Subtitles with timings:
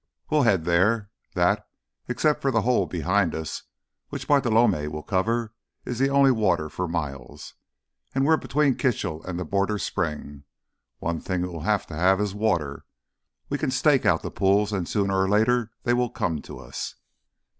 [0.31, 1.11] "We'll head there.
[1.35, 3.65] That—except for the hole behind us
[4.09, 7.53] which Bartolomé will cover—is the only water for miles.
[8.15, 10.43] And we're between Kitchell and the border spring.
[10.97, 12.83] One thing he will have to have is water.
[13.47, 16.95] We stake out the pools and sooner or later they will come to us."